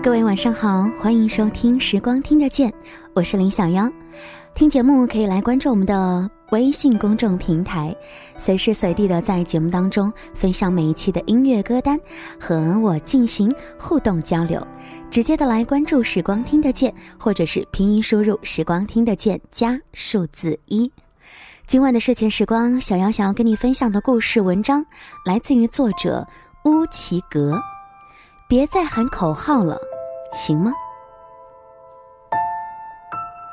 [0.00, 2.70] 各位晚上好，欢迎收听《时光听得见》，
[3.14, 3.90] 我是林小妖。
[4.54, 7.94] 听节目可以来关注我们的微信公众平台，
[8.36, 11.98] 随时随地的在节目当中分享每一期的音乐歌单，
[12.40, 14.64] 和我进行互动交流。
[15.10, 20.90] 直接的来关注《时光听得见》，或者是拼音输入“时光听得见”加数字一。
[21.66, 24.86] 今晚的睡前时光，小妖想要跟你分享的故事文章，
[25.26, 26.24] 来自于作者
[26.64, 27.60] 乌奇格。
[28.48, 29.76] 别再喊口号了，
[30.32, 30.72] 行吗？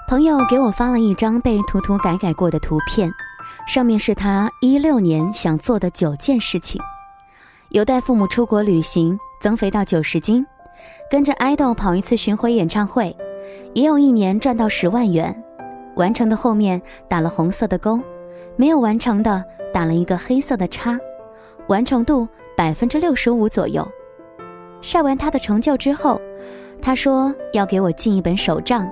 [0.07, 3.11] 朋友给我发了一张被涂涂改改过的图片，
[3.67, 6.81] 上面是他一六年想做的九件事情：
[7.71, 10.41] 有带父母出国旅行，增肥到九十斤；
[11.11, 13.13] 跟着爱豆跑一次巡回演唱会；
[13.73, 15.43] 也有一年赚到十万元。
[15.97, 17.99] 完成的后面打了红色的勾，
[18.55, 20.97] 没有完成的打了一个黑色的叉，
[21.67, 22.25] 完成度
[22.55, 23.85] 百分之六十五左右。
[24.85, 26.21] 晒完他的成就之后，
[26.79, 28.87] 他说要给我进一本手账，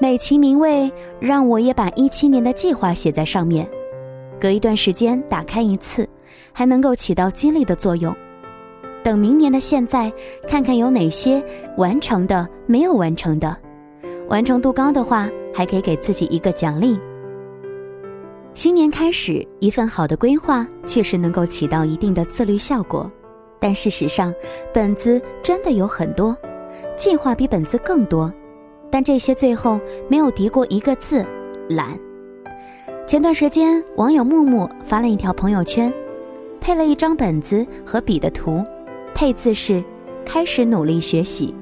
[0.00, 3.68] 美其名谓让我也把一七年的计划写在上面，
[4.40, 6.08] 隔一段时间打开一次，
[6.52, 8.14] 还能够起到激励的作用。
[9.02, 10.12] 等明年的现在，
[10.46, 11.42] 看看有哪些
[11.76, 13.56] 完成的、没有完成的，
[14.28, 16.96] 完成度高的话，还可以给自己一个奖励。
[18.54, 23.10] 新年开始，一份好的规划确实能够起到一定的自律效果。
[23.60, 24.32] 但事实上，
[24.72, 26.36] 本子真的有很多，
[26.96, 28.32] 计划比本子更多，
[28.90, 31.24] 但这些最后没有敌过一个字——
[31.70, 31.98] 懒。
[33.06, 35.92] 前段时间，网友木木发了一条朋友圈，
[36.60, 38.62] 配了一张本子和笔的图，
[39.14, 39.82] 配字是
[40.24, 41.54] “开始努力学习”。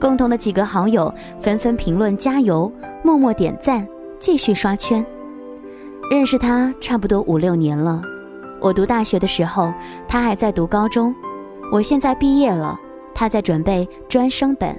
[0.00, 2.70] 共同的几个好友纷纷评论加油，
[3.02, 3.86] 默默点赞，
[4.18, 5.04] 继续刷圈。
[6.10, 8.02] 认识他差不多五六年了。
[8.64, 9.70] 我读大学的时候，
[10.08, 11.12] 他还在读高中；
[11.70, 12.80] 我现在毕业了，
[13.14, 14.74] 他在准备专升本。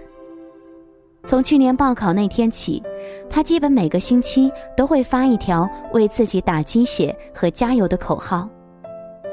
[1.24, 2.82] 从去年报考那天起，
[3.30, 8.50] 他基本每个星期都会发一条为自己打鸡血和加油的口号，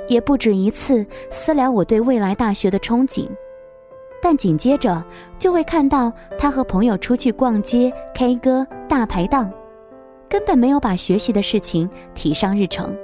[0.06, 3.27] 也不止一次私聊我对未来大学的憧憬。
[4.21, 5.03] 但紧接着
[5.38, 9.50] 就会看到他和朋友出去逛街、K 歌、大排档，
[10.28, 12.94] 根本没有把学习的事情提上日程。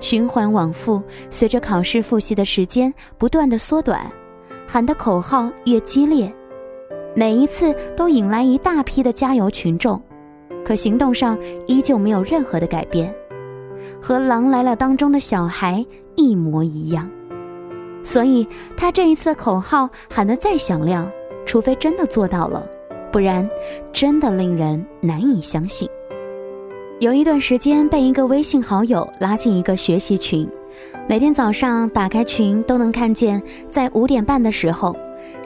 [0.00, 1.00] 循环往复，
[1.30, 4.10] 随着考试复习的时间不断的缩短，
[4.66, 6.32] 喊的口号越激烈，
[7.14, 10.00] 每一次都引来一大批的加油群众，
[10.64, 13.14] 可行动上依旧没有任何的改变，
[14.00, 15.84] 和《狼来了》当中的小孩
[16.16, 17.08] 一模一样。
[18.02, 21.10] 所以他这一次口号喊得再响亮，
[21.44, 22.66] 除非真的做到了，
[23.12, 23.48] 不然
[23.92, 25.86] 真的令人难以相信。
[27.00, 30.46] 有一段时间被一个微信好友拉进一个学习群，
[31.08, 34.94] 每天早上打开群都能看见，在五点半的时候，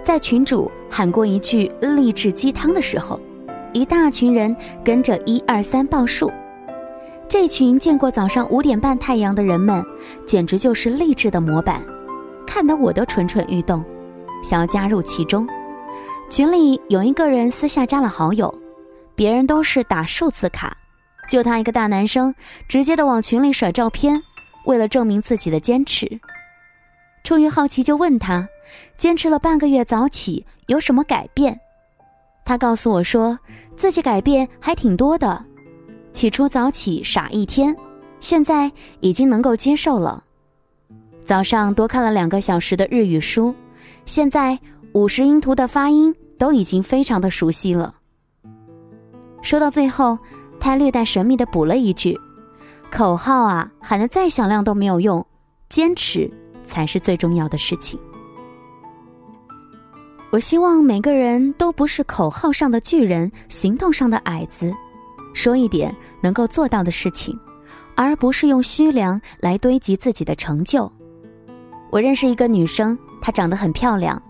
[0.03, 3.21] 在群主喊过一句励志鸡汤的时候，
[3.73, 4.55] 一大群人
[4.85, 6.29] 跟着一二三报数。
[7.29, 9.81] 这群见过早上五点半太阳的人们，
[10.27, 11.81] 简直就是励志的模板，
[12.45, 13.81] 看得我都蠢蠢欲动，
[14.43, 15.47] 想要加入其中。
[16.29, 18.53] 群里有一个人私下加了好友，
[19.15, 20.77] 别人都是打数字卡。
[21.29, 22.35] 就他一个大男生，
[22.69, 24.23] 直接的往群里甩照片，
[24.67, 26.21] 为了证明自己的坚持。
[27.25, 28.47] 出于好奇，就问他，
[28.97, 31.59] 坚持了半个月早起有什么改变？
[32.45, 33.39] 他告诉我说，
[33.75, 35.43] 自己改变还挺多的。
[36.13, 37.75] 起初早起傻一天，
[38.21, 38.71] 现在
[39.01, 40.23] 已经能够接受了。
[41.25, 43.55] 早上多看了两个小时的日语书，
[44.05, 44.59] 现在
[44.93, 47.95] 五十音图的发音都已经非常的熟悉了。
[49.43, 50.19] 说到最后。
[50.65, 52.19] 他略带神秘的补了一句
[52.91, 55.23] ：“口号啊，喊得再响亮都没有用，
[55.69, 56.33] 坚持
[56.65, 58.01] 才是最重要的事情。”
[60.33, 64.73] 我希望每个人都不是口号上的巨人，行动上的矮子，
[65.35, 67.39] 说一点能够做到的事情，
[67.95, 70.91] 而不是用虚梁来堆积自己的成就。
[71.91, 74.21] 我认识一个女生，她长得很漂亮，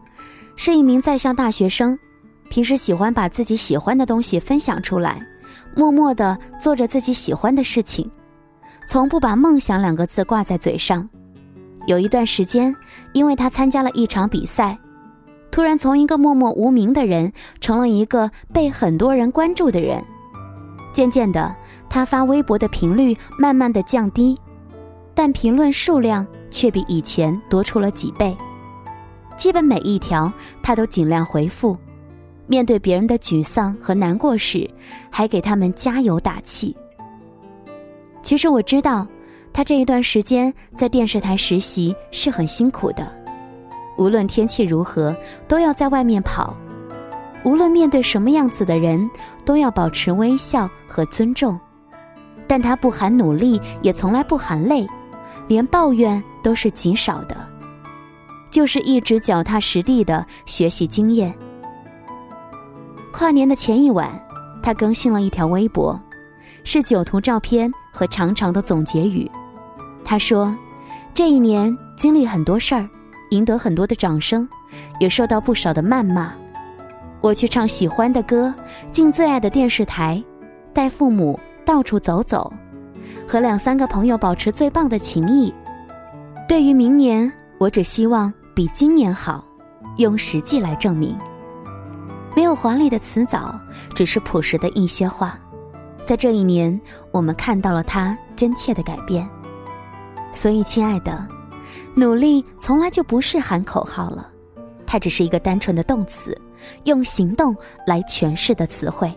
[0.57, 1.97] 是一名在校大学生，
[2.51, 5.25] 平时喜欢把自己喜欢的东西分享出来。
[5.77, 8.11] 默默地做着自己喜欢的事情，
[8.89, 11.09] 从不把“梦想”两个字挂在嘴上。
[11.87, 12.75] 有一段时间，
[13.13, 14.79] 因为他参加了一场比赛，
[15.51, 20.03] 突然从一个默默无名的人，成了一个被很多人关注的人。
[20.93, 21.55] 渐渐的，
[21.89, 24.39] 他发微博的频率慢慢的降低，
[25.15, 28.37] 但评论数量却比以前多出了几倍。
[29.37, 30.33] 基本每一条，
[30.63, 31.77] 他都尽量回复。
[32.47, 34.69] 面对别人的沮丧和难过时，
[35.11, 36.77] 还给他们加油打气。
[38.23, 39.07] 其实我知道，
[39.53, 43.07] 他这一段时间在电视台实习是很辛苦的，
[43.97, 45.15] 无论天气如何，
[45.47, 46.55] 都要在外面跑；
[47.45, 49.11] 无论面对什么样子的人，
[49.45, 51.59] 都要保持微笑和尊重。
[52.47, 54.87] 但他不喊努力，也从来不喊累，
[55.49, 57.37] 连抱怨都是极少的，
[58.51, 61.35] 就是一直脚踏实地的学习经验。
[63.17, 64.11] 跨年的前一晚，
[64.61, 65.99] 他更新了一条微博，
[66.65, 69.31] 是酒图照片和长长的总结语。
[70.05, 70.53] 他说
[71.15, 72.89] ：“这一年经历很多事儿，
[73.31, 74.49] 赢得很多的掌声，
[74.99, 76.35] 也受到不少的谩骂。
[77.21, 78.53] 我去唱喜欢的歌，
[78.91, 80.21] 进最爱的电视台，
[80.73, 82.53] 带父母。”到处走走，
[83.27, 85.51] 和两三个朋友保持最棒的情谊。
[86.47, 89.43] 对于明年，我只希望比今年好，
[89.97, 91.17] 用实际来证明。
[92.35, 93.55] 没有华丽的辞藻，
[93.95, 95.39] 只是朴实的一些话。
[96.05, 96.79] 在这一年，
[97.11, 99.29] 我们看到了他真切的改变。
[100.33, 101.27] 所以，亲爱的，
[101.95, 104.29] 努力从来就不是喊口号了，
[104.85, 106.37] 它只是一个单纯的动词，
[106.85, 109.13] 用行动来诠释的词汇。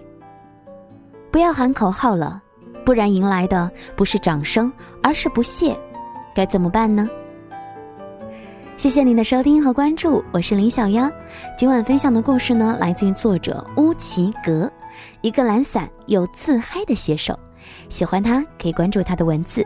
[1.31, 2.41] 不要喊口号了，
[2.85, 4.71] 不然迎来的不是掌声，
[5.01, 5.77] 而是不屑。
[6.35, 7.09] 该怎么办呢？
[8.77, 11.11] 谢谢您的收听和关注，我是林小妖。
[11.57, 14.71] 今晚分享的故事呢，来自于作者乌奇格，
[15.21, 17.37] 一个懒散又自嗨的写手。
[17.89, 19.65] 喜欢他可以关注他的文字。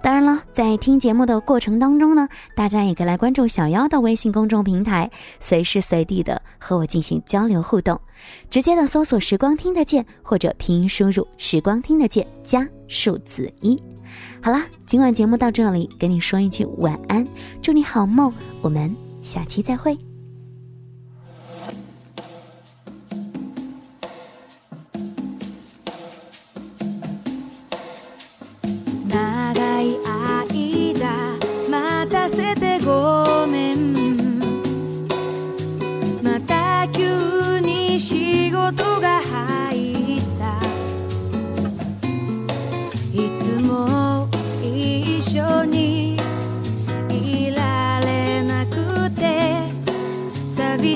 [0.00, 8.00] 当然了，在听节目的过程当中呢，大家也可以来关注小妖的微信公众平台，随时随地的和我进行交流互动。
[8.48, 13.78] 直接的搜索“时光听得见”或者拼音输入“时光听得见”加数字一。
[14.42, 17.26] 好啦，今晚节目到这里，跟你说一句晚安，
[17.60, 18.32] 祝你好梦，
[18.62, 20.07] 我们下期再会。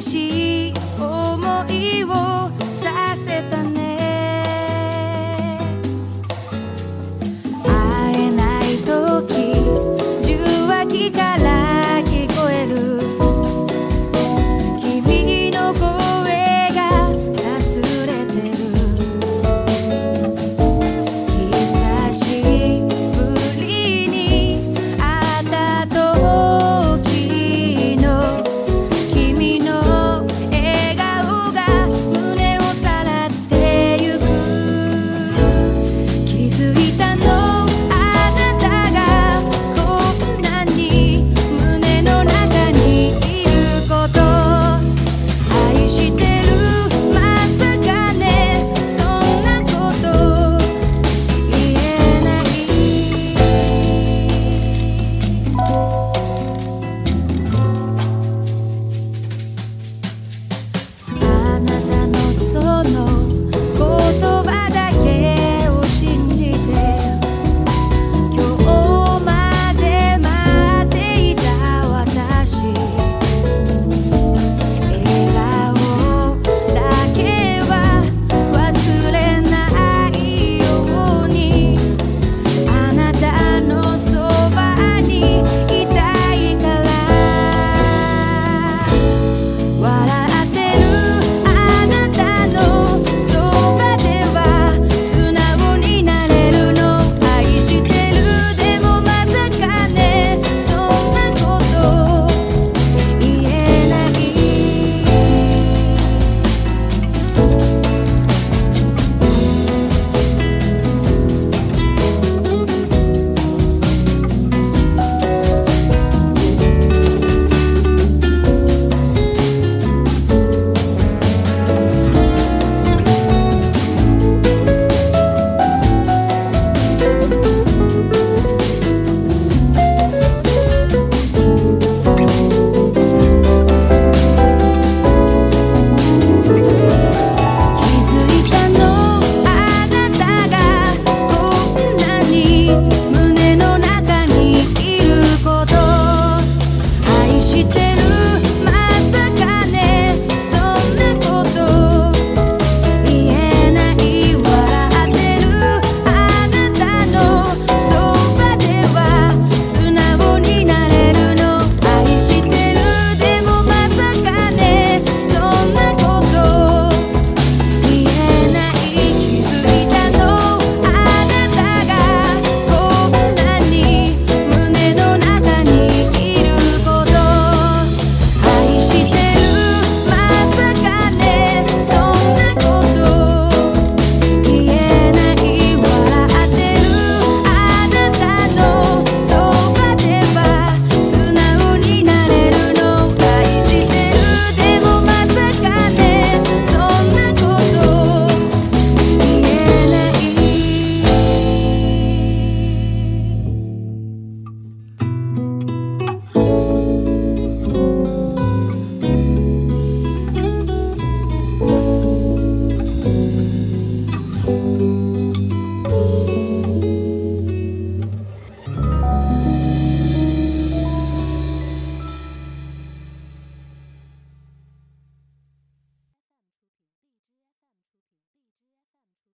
[0.00, 2.41] しい思いを。